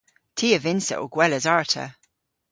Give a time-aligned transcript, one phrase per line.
[0.37, 1.85] Ty a vynnsa ow gweles arta.